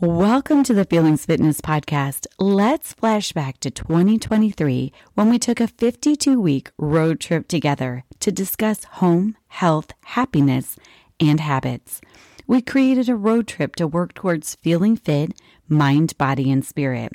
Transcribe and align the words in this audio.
Welcome 0.00 0.62
to 0.62 0.74
the 0.74 0.84
Feelings 0.84 1.26
Fitness 1.26 1.60
Podcast. 1.60 2.28
Let's 2.38 2.92
flash 2.92 3.32
back 3.32 3.58
to 3.58 3.68
2023 3.68 4.92
when 5.14 5.28
we 5.28 5.40
took 5.40 5.58
a 5.58 5.66
52 5.66 6.40
week 6.40 6.70
road 6.78 7.18
trip 7.18 7.48
together 7.48 8.04
to 8.20 8.30
discuss 8.30 8.84
home, 8.84 9.36
health, 9.48 9.90
happiness, 10.04 10.76
and 11.18 11.40
habits. 11.40 12.00
We 12.46 12.62
created 12.62 13.08
a 13.08 13.16
road 13.16 13.48
trip 13.48 13.74
to 13.74 13.88
work 13.88 14.14
towards 14.14 14.54
feeling 14.54 14.96
fit, 14.96 15.32
mind, 15.68 16.16
body, 16.16 16.48
and 16.48 16.64
spirit. 16.64 17.10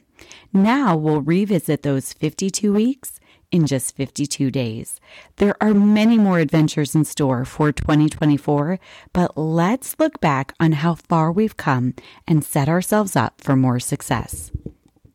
Now 0.52 0.98
we'll 0.98 1.22
revisit 1.22 1.84
those 1.84 2.12
52 2.12 2.74
weeks 2.74 3.18
in 3.54 3.68
just 3.68 3.96
52 3.96 4.50
days. 4.50 5.00
There 5.38 5.56
are 5.62 5.76
many 5.76 6.18
more 6.18 6.40
adventures 6.40 6.96
in 6.96 7.06
store 7.06 7.46
for 7.46 7.72
2024, 7.72 8.80
but 9.14 9.38
let's 9.38 9.96
look 10.00 10.20
back 10.20 10.54
on 10.60 10.72
how 10.74 10.96
far 10.96 11.32
we've 11.32 11.56
come 11.56 11.94
and 12.28 12.44
set 12.44 12.68
ourselves 12.68 13.16
up 13.16 13.40
for 13.40 13.56
more 13.56 13.80
success. 13.80 14.52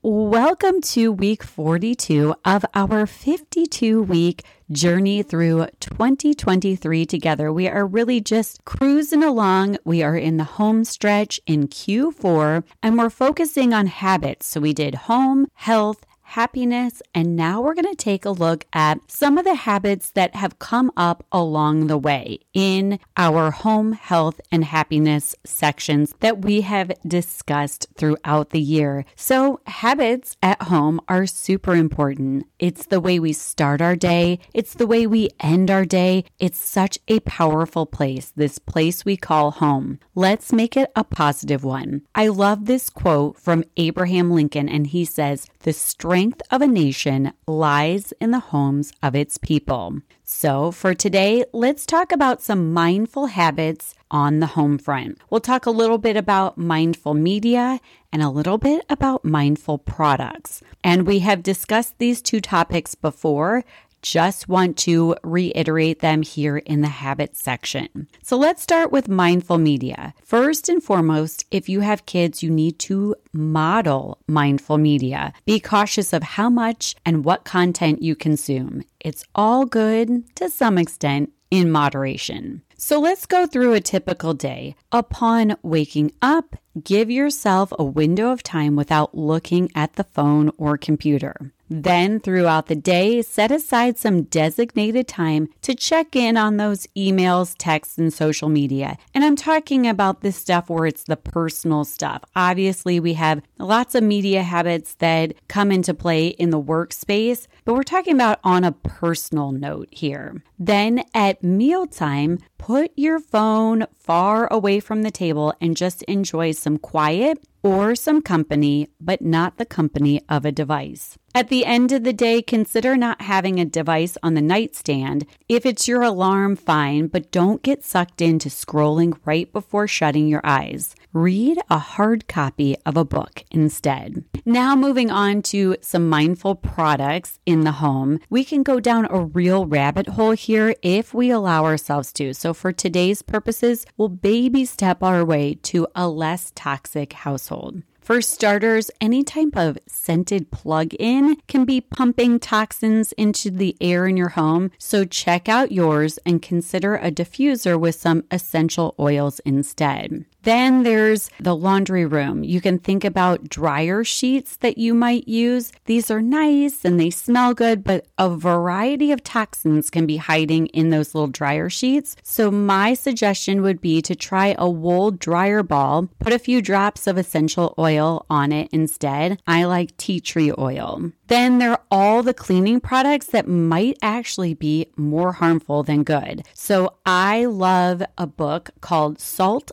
Welcome 0.00 0.80
to 0.82 1.10
week 1.10 1.42
42 1.42 2.32
of 2.44 2.64
our 2.72 3.04
52 3.04 4.00
week 4.00 4.44
journey 4.70 5.24
through 5.24 5.66
2023 5.80 7.04
together. 7.04 7.52
We 7.52 7.66
are 7.68 7.84
really 7.84 8.20
just 8.20 8.64
cruising 8.64 9.24
along. 9.24 9.78
We 9.84 10.04
are 10.04 10.16
in 10.16 10.36
the 10.36 10.44
home 10.44 10.84
stretch 10.84 11.40
in 11.46 11.66
Q4 11.66 12.62
and 12.80 12.96
we're 12.96 13.10
focusing 13.10 13.74
on 13.74 13.88
habits. 13.88 14.46
So 14.46 14.60
we 14.60 14.72
did 14.72 14.94
home, 14.94 15.48
health, 15.54 16.06
happiness. 16.28 17.00
And 17.14 17.34
now 17.34 17.62
we're 17.62 17.74
going 17.74 17.84
to 17.90 17.96
take 17.96 18.26
a 18.26 18.30
look 18.30 18.66
at 18.72 18.98
some 19.10 19.38
of 19.38 19.44
the 19.44 19.54
habits 19.54 20.10
that 20.10 20.34
have 20.34 20.58
come 20.58 20.92
up 20.96 21.24
along 21.32 21.86
the 21.86 21.96
way 21.96 22.40
in 22.52 22.98
our 23.16 23.50
home 23.50 23.92
health 23.92 24.40
and 24.52 24.64
happiness 24.64 25.34
sections 25.44 26.14
that 26.20 26.42
we 26.42 26.60
have 26.60 26.92
discussed 27.06 27.86
throughout 27.96 28.50
the 28.50 28.60
year. 28.60 29.06
So, 29.16 29.60
habits 29.66 30.36
at 30.42 30.62
home 30.62 31.00
are 31.08 31.26
super 31.26 31.74
important. 31.74 32.46
It's 32.58 32.86
the 32.86 33.00
way 33.00 33.18
we 33.18 33.32
start 33.32 33.80
our 33.80 33.96
day, 33.96 34.38
it's 34.52 34.74
the 34.74 34.86
way 34.86 35.06
we 35.06 35.30
end 35.40 35.70
our 35.70 35.84
day. 35.84 36.24
It's 36.38 36.62
such 36.62 36.98
a 37.08 37.20
powerful 37.20 37.86
place, 37.86 38.32
this 38.36 38.58
place 38.58 39.04
we 39.04 39.16
call 39.16 39.52
home. 39.52 39.98
Let's 40.14 40.52
make 40.52 40.76
it 40.76 40.90
a 40.94 41.04
positive 41.04 41.64
one. 41.64 42.02
I 42.14 42.28
love 42.28 42.66
this 42.66 42.90
quote 42.90 43.38
from 43.38 43.64
Abraham 43.76 44.30
Lincoln, 44.30 44.68
and 44.68 44.88
he 44.88 45.04
says, 45.04 45.46
The 45.60 45.72
strength 45.72 46.17
strength 46.18 46.42
of 46.50 46.60
a 46.60 46.66
nation 46.66 47.32
lies 47.46 48.12
in 48.20 48.32
the 48.32 48.40
homes 48.40 48.92
of 49.04 49.14
its 49.14 49.38
people. 49.38 50.00
So, 50.24 50.72
for 50.72 50.92
today, 50.92 51.44
let's 51.52 51.86
talk 51.86 52.10
about 52.10 52.42
some 52.42 52.72
mindful 52.72 53.26
habits 53.26 53.94
on 54.10 54.40
the 54.40 54.46
home 54.58 54.78
front. 54.78 55.20
We'll 55.30 55.40
talk 55.40 55.64
a 55.64 55.70
little 55.70 55.96
bit 55.96 56.16
about 56.16 56.58
mindful 56.58 57.14
media 57.14 57.78
and 58.12 58.20
a 58.20 58.30
little 58.30 58.58
bit 58.58 58.84
about 58.90 59.24
mindful 59.24 59.78
products. 59.78 60.60
And 60.82 61.06
we 61.06 61.20
have 61.20 61.44
discussed 61.44 61.98
these 61.98 62.20
two 62.20 62.40
topics 62.40 62.96
before, 62.96 63.64
just 64.02 64.48
want 64.48 64.76
to 64.78 65.16
reiterate 65.22 66.00
them 66.00 66.22
here 66.22 66.58
in 66.58 66.80
the 66.80 66.88
habits 66.88 67.42
section. 67.42 68.08
So 68.22 68.36
let's 68.36 68.62
start 68.62 68.92
with 68.92 69.08
mindful 69.08 69.58
media. 69.58 70.14
First 70.24 70.68
and 70.68 70.82
foremost, 70.82 71.44
if 71.50 71.68
you 71.68 71.80
have 71.80 72.06
kids, 72.06 72.42
you 72.42 72.50
need 72.50 72.78
to 72.80 73.14
model 73.32 74.18
mindful 74.26 74.78
media. 74.78 75.32
Be 75.44 75.60
cautious 75.60 76.12
of 76.12 76.22
how 76.22 76.50
much 76.50 76.94
and 77.04 77.24
what 77.24 77.44
content 77.44 78.02
you 78.02 78.14
consume. 78.14 78.84
It's 79.00 79.24
all 79.34 79.64
good 79.64 80.34
to 80.36 80.50
some 80.50 80.78
extent 80.78 81.32
in 81.50 81.70
moderation. 81.70 82.62
So 82.76 83.00
let's 83.00 83.26
go 83.26 83.46
through 83.46 83.74
a 83.74 83.80
typical 83.80 84.34
day. 84.34 84.76
Upon 84.92 85.56
waking 85.62 86.12
up, 86.22 86.56
give 86.84 87.10
yourself 87.10 87.72
a 87.78 87.84
window 87.84 88.30
of 88.30 88.42
time 88.42 88.76
without 88.76 89.16
looking 89.16 89.70
at 89.74 89.94
the 89.94 90.04
phone 90.04 90.50
or 90.58 90.76
computer. 90.76 91.52
Then, 91.70 92.18
throughout 92.18 92.66
the 92.66 92.74
day, 92.74 93.20
set 93.20 93.50
aside 93.50 93.98
some 93.98 94.22
designated 94.22 95.06
time 95.06 95.48
to 95.62 95.74
check 95.74 96.16
in 96.16 96.36
on 96.36 96.56
those 96.56 96.86
emails, 96.96 97.54
texts, 97.58 97.98
and 97.98 98.12
social 98.12 98.48
media. 98.48 98.96
And 99.14 99.22
I'm 99.22 99.36
talking 99.36 99.86
about 99.86 100.22
this 100.22 100.36
stuff 100.36 100.70
where 100.70 100.86
it's 100.86 101.04
the 101.04 101.16
personal 101.16 101.84
stuff. 101.84 102.22
Obviously, 102.34 103.00
we 103.00 103.14
have 103.14 103.42
lots 103.58 103.94
of 103.94 104.02
media 104.02 104.42
habits 104.42 104.94
that 104.94 105.34
come 105.48 105.70
into 105.70 105.92
play 105.92 106.28
in 106.28 106.50
the 106.50 106.60
workspace, 106.60 107.46
but 107.64 107.74
we're 107.74 107.82
talking 107.82 108.14
about 108.14 108.40
on 108.42 108.64
a 108.64 108.72
personal 108.72 109.52
note 109.52 109.88
here. 109.90 110.42
Then, 110.58 111.04
at 111.14 111.44
mealtime, 111.44 112.38
put 112.56 112.90
your 112.96 113.20
phone 113.20 113.86
far 113.94 114.52
away 114.52 114.80
from 114.80 115.02
the 115.02 115.10
table 115.10 115.54
and 115.60 115.76
just 115.76 116.02
enjoy 116.04 116.52
some 116.52 116.67
quiet 116.76 117.38
or 117.62 117.94
some 117.94 118.20
company, 118.20 118.88
but 119.00 119.22
not 119.22 119.56
the 119.56 119.64
company 119.64 120.20
of 120.28 120.44
a 120.44 120.52
device. 120.52 121.16
At 121.38 121.50
the 121.50 121.66
end 121.66 121.92
of 121.92 122.02
the 122.02 122.12
day, 122.12 122.42
consider 122.42 122.96
not 122.96 123.22
having 123.22 123.60
a 123.60 123.64
device 123.64 124.18
on 124.24 124.34
the 124.34 124.42
nightstand. 124.42 125.24
If 125.48 125.64
it's 125.64 125.86
your 125.86 126.02
alarm, 126.02 126.56
fine, 126.56 127.06
but 127.06 127.30
don't 127.30 127.62
get 127.62 127.84
sucked 127.84 128.20
into 128.20 128.48
scrolling 128.48 129.16
right 129.24 129.52
before 129.52 129.86
shutting 129.86 130.26
your 130.26 130.40
eyes. 130.42 130.96
Read 131.12 131.60
a 131.70 131.78
hard 131.78 132.26
copy 132.26 132.76
of 132.84 132.96
a 132.96 133.04
book 133.04 133.44
instead. 133.52 134.24
Now, 134.44 134.74
moving 134.74 135.12
on 135.12 135.42
to 135.42 135.76
some 135.80 136.08
mindful 136.08 136.56
products 136.56 137.38
in 137.46 137.60
the 137.60 137.78
home, 137.78 138.18
we 138.28 138.42
can 138.42 138.64
go 138.64 138.80
down 138.80 139.06
a 139.08 139.20
real 139.20 139.64
rabbit 139.64 140.08
hole 140.08 140.32
here 140.32 140.74
if 140.82 141.14
we 141.14 141.30
allow 141.30 141.64
ourselves 141.64 142.12
to. 142.14 142.34
So, 142.34 142.52
for 142.52 142.72
today's 142.72 143.22
purposes, 143.22 143.86
we'll 143.96 144.08
baby 144.08 144.64
step 144.64 145.04
our 145.04 145.24
way 145.24 145.54
to 145.70 145.86
a 145.94 146.08
less 146.08 146.50
toxic 146.56 147.12
household. 147.12 147.84
For 148.08 148.22
starters, 148.22 148.90
any 149.02 149.22
type 149.22 149.54
of 149.54 149.76
scented 149.86 150.50
plug 150.50 150.94
in 150.98 151.36
can 151.46 151.66
be 151.66 151.82
pumping 151.82 152.40
toxins 152.40 153.12
into 153.12 153.50
the 153.50 153.76
air 153.82 154.06
in 154.06 154.16
your 154.16 154.30
home, 154.30 154.70
so 154.78 155.04
check 155.04 155.46
out 155.46 155.72
yours 155.72 156.18
and 156.24 156.40
consider 156.40 156.96
a 156.96 157.10
diffuser 157.10 157.78
with 157.78 157.96
some 157.96 158.24
essential 158.30 158.94
oils 158.98 159.40
instead. 159.40 160.24
Then 160.48 160.82
there's 160.82 161.28
the 161.38 161.54
laundry 161.54 162.06
room. 162.06 162.42
You 162.42 162.62
can 162.62 162.78
think 162.78 163.04
about 163.04 163.50
dryer 163.50 164.02
sheets 164.02 164.56
that 164.56 164.78
you 164.78 164.94
might 164.94 165.28
use. 165.28 165.72
These 165.84 166.10
are 166.10 166.22
nice 166.22 166.86
and 166.86 166.98
they 166.98 167.10
smell 167.10 167.52
good, 167.52 167.84
but 167.84 168.06
a 168.16 168.30
variety 168.30 169.12
of 169.12 169.22
toxins 169.22 169.90
can 169.90 170.06
be 170.06 170.16
hiding 170.16 170.68
in 170.68 170.88
those 170.88 171.14
little 171.14 171.28
dryer 171.28 171.68
sheets. 171.68 172.16
So, 172.22 172.50
my 172.50 172.94
suggestion 172.94 173.60
would 173.60 173.82
be 173.82 174.00
to 174.00 174.16
try 174.16 174.54
a 174.58 174.70
wool 174.70 175.10
dryer 175.10 175.62
ball, 175.62 176.08
put 176.18 176.32
a 176.32 176.38
few 176.38 176.62
drops 176.62 177.06
of 177.06 177.18
essential 177.18 177.74
oil 177.78 178.24
on 178.30 178.50
it 178.50 178.70
instead. 178.72 179.42
I 179.46 179.64
like 179.64 179.98
tea 179.98 180.18
tree 180.18 180.50
oil. 180.56 181.12
Then 181.26 181.58
there 181.58 181.72
are 181.72 181.82
all 181.90 182.22
the 182.22 182.32
cleaning 182.32 182.80
products 182.80 183.26
that 183.26 183.46
might 183.46 183.98
actually 184.00 184.54
be 184.54 184.86
more 184.96 185.32
harmful 185.32 185.82
than 185.82 186.02
good. 186.02 186.46
So 186.54 186.94
I 187.04 187.44
love 187.44 188.02
a 188.16 188.26
book 188.26 188.70
called 188.80 189.20
Salt, 189.20 189.70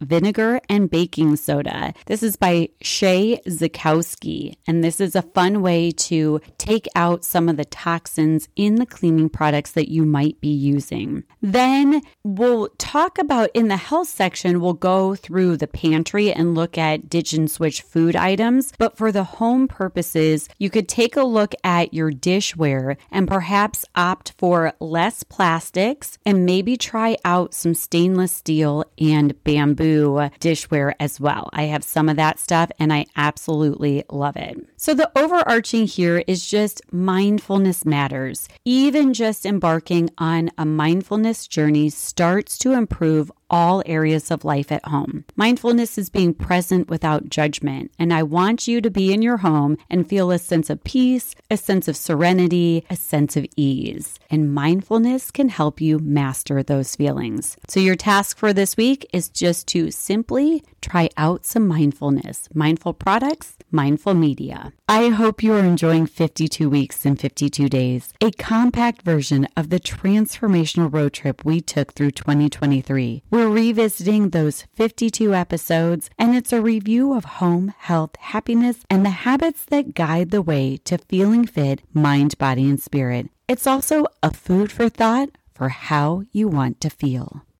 Vinegar, 0.00 0.60
and 0.68 0.90
Baking 0.90 1.36
Soda. 1.36 1.94
This 2.06 2.22
is 2.22 2.36
by 2.36 2.68
Shay 2.82 3.40
Zekowski, 3.46 4.54
and 4.66 4.84
this 4.84 5.00
is 5.00 5.16
a 5.16 5.22
fun 5.22 5.62
way 5.62 5.90
to 5.92 6.40
take 6.58 6.86
out 6.94 7.24
some 7.24 7.48
of 7.48 7.56
the 7.56 7.64
toxins 7.64 8.48
in 8.56 8.76
the 8.76 8.86
cleaning 8.86 9.28
products 9.28 9.72
that 9.72 9.90
you 9.90 10.04
might 10.04 10.40
be 10.40 10.48
using. 10.48 11.24
Then 11.40 12.02
we'll 12.24 12.68
talk 12.78 13.18
about 13.18 13.50
in 13.54 13.68
the 13.68 13.76
health 13.76 14.08
section, 14.08 14.60
we'll 14.60 14.74
go 14.74 15.14
through 15.14 15.56
the 15.56 15.66
pantry 15.66 16.32
and 16.32 16.54
look 16.54 16.76
at 16.76 17.08
ditch 17.08 17.32
and 17.32 17.50
switch 17.50 17.82
food 17.82 18.16
items. 18.16 18.72
But 18.78 18.96
for 18.96 19.10
the 19.10 19.24
home 19.24 19.68
purposes, 19.68 20.48
you 20.58 20.70
could 20.70 20.88
take 20.88 21.16
a 21.16 21.24
look 21.24 21.54
at 21.64 21.94
your 21.94 22.12
dishware 22.12 22.96
and 23.10 23.26
perhaps 23.26 23.84
opt 23.94 24.34
for 24.38 24.72
less 24.80 25.22
plastics 25.22 26.18
and 26.26 26.44
maybe 26.44 26.76
try 26.76 27.16
out 27.24 27.54
some 27.54 27.74
stainless 27.74 28.32
steel 28.32 28.84
and 28.98 29.42
bamboo 29.44 29.77
dishware 29.78 30.92
as 31.00 31.20
well. 31.20 31.50
I 31.52 31.64
have 31.64 31.84
some 31.84 32.08
of 32.08 32.16
that 32.16 32.38
stuff 32.38 32.70
and 32.78 32.92
I 32.92 33.06
absolutely 33.16 34.04
love 34.10 34.36
it. 34.36 34.58
So, 34.76 34.94
the 34.94 35.10
overarching 35.18 35.86
here 35.86 36.22
is 36.26 36.48
just 36.48 36.80
mindfulness 36.92 37.84
matters. 37.84 38.48
Even 38.64 39.14
just 39.14 39.44
embarking 39.46 40.10
on 40.18 40.50
a 40.58 40.64
mindfulness 40.64 41.46
journey 41.46 41.90
starts 41.90 42.58
to 42.58 42.72
improve 42.72 43.30
all 43.50 43.82
areas 43.86 44.30
of 44.30 44.44
life 44.44 44.70
at 44.70 44.84
home. 44.86 45.24
Mindfulness 45.36 45.98
is 45.98 46.10
being 46.10 46.34
present 46.34 46.88
without 46.88 47.28
judgment, 47.28 47.90
and 47.98 48.12
I 48.12 48.22
want 48.22 48.68
you 48.68 48.80
to 48.80 48.90
be 48.90 49.12
in 49.12 49.22
your 49.22 49.38
home 49.38 49.78
and 49.90 50.08
feel 50.08 50.30
a 50.30 50.38
sense 50.38 50.70
of 50.70 50.84
peace, 50.84 51.34
a 51.50 51.56
sense 51.56 51.88
of 51.88 51.96
serenity, 51.96 52.84
a 52.90 52.96
sense 52.96 53.36
of 53.36 53.46
ease. 53.56 54.18
And 54.30 54.54
mindfulness 54.54 55.30
can 55.30 55.48
help 55.48 55.80
you 55.80 55.98
master 55.98 56.62
those 56.62 56.96
feelings. 56.96 57.56
So, 57.68 57.80
your 57.80 57.96
task 57.96 58.38
for 58.38 58.52
this 58.52 58.76
week 58.76 59.08
is 59.12 59.28
just 59.28 59.66
to 59.68 59.90
simply 59.90 60.62
try 60.80 61.08
out 61.16 61.44
some 61.44 61.66
mindfulness, 61.66 62.48
mindful 62.54 62.94
products, 62.94 63.56
mindful 63.70 64.14
media. 64.14 64.72
I 64.88 65.08
hope 65.08 65.42
you 65.42 65.52
are 65.54 65.64
enjoying 65.64 66.06
52 66.06 66.68
weeks 66.70 67.04
and 67.04 67.20
52 67.20 67.68
days, 67.68 68.12
a 68.20 68.30
compact 68.32 69.02
version 69.02 69.46
of 69.56 69.70
the 69.70 69.80
transformational 69.80 70.92
road 70.92 71.12
trip 71.12 71.44
we 71.44 71.60
took 71.60 71.92
through 71.92 72.12
2023. 72.12 73.22
We're 73.30 73.48
revisiting 73.48 74.30
those 74.30 74.64
52 74.74 75.34
episodes, 75.34 76.10
and 76.18 76.34
it's 76.34 76.52
a 76.52 76.62
review 76.62 77.12
of 77.12 77.24
home, 77.24 77.74
health, 77.78 78.16
happiness, 78.18 78.84
and 78.88 79.04
the 79.04 79.10
habits 79.10 79.64
that 79.66 79.94
guide 79.94 80.30
the 80.30 80.42
way 80.42 80.76
to 80.84 80.98
feeling 80.98 81.46
fit, 81.46 81.82
mind, 81.92 82.38
body, 82.38 82.68
and 82.68 82.80
spirit. 82.80 83.28
It's 83.48 83.66
also 83.66 84.06
a 84.22 84.32
food 84.32 84.70
for 84.70 84.88
thought 84.88 85.30
for 85.54 85.70
how 85.70 86.22
you 86.32 86.48
want 86.48 86.80
to 86.82 86.90
feel. 86.90 87.42